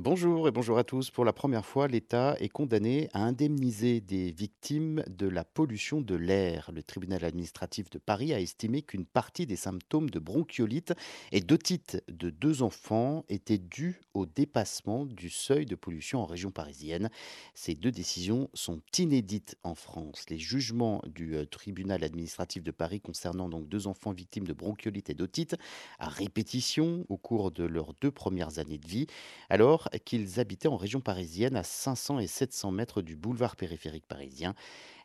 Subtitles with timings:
[0.00, 1.12] Bonjour et bonjour à tous.
[1.12, 6.16] Pour la première fois, l'État est condamné à indemniser des victimes de la pollution de
[6.16, 6.72] l'air.
[6.74, 10.94] Le tribunal administratif de Paris a estimé qu'une partie des symptômes de bronchiolite
[11.30, 16.50] et d'otite de deux enfants étaient dus au dépassement du seuil de pollution en région
[16.50, 17.08] parisienne.
[17.54, 20.24] Ces deux décisions sont inédites en France.
[20.28, 25.10] Les jugements du euh, tribunal administratif de Paris concernant donc deux enfants victimes de bronchiolite
[25.10, 25.54] et d'otite
[26.00, 29.06] à répétition au cours de leurs deux premières années de vie
[29.50, 34.54] alors qu'ils habitaient en région parisienne à 500 et 700 mètres du boulevard périphérique parisien.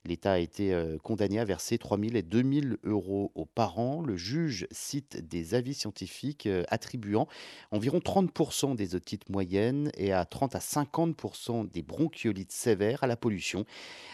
[0.06, 4.02] L'État a été euh, condamné à verser 3 000 et 2 000 euros aux parents.
[4.02, 7.28] Le juge cite des avis scientifiques euh, attribuant
[7.72, 13.18] environ 30% des otites moyennes et à 30 à 50% des bronchiolites sévères à la
[13.18, 13.66] pollution.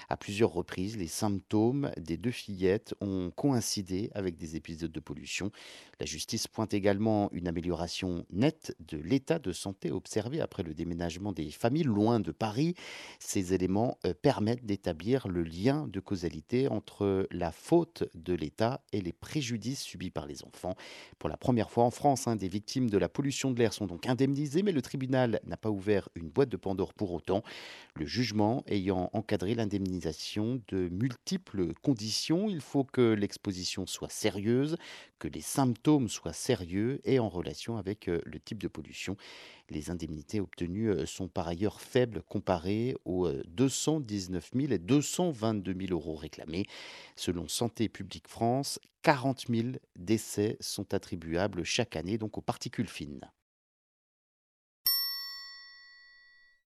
[0.10, 5.52] À plusieurs reprises, les symptômes des deux fillettes ont coïncidé avec des épisodes de pollution.
[6.00, 11.32] La justice pointe également une amélioration nette de l'état de santé observé après le déménagement
[11.32, 12.76] des familles loin de Paris.
[13.20, 19.01] Ces éléments euh, permettent d'établir le lien de causalité entre la faute de l'État et
[19.01, 20.76] les préjudices subis par les enfants.
[21.20, 23.87] Pour la première fois en France, hein, des victimes de la pollution de l'air sont
[23.87, 27.43] donc indemnisées, mais le tribunal n'a pas ouvert une boîte de Pandore pour autant.
[27.96, 34.77] Le jugement ayant encadré l'indemnisation de multiples conditions, il faut que l'exposition soit sérieuse,
[35.20, 39.15] que les symptômes soient sérieux et en relation avec euh, le type de pollution.
[39.70, 45.91] Les indemnités obtenues euh, sont par ailleurs faibles comparées aux 219 000 et 222 000
[45.91, 46.66] euros réclamés.
[47.16, 53.21] Selon Santé publique France, 40 000 décès sont attribuables chaque année donc aux particules fines.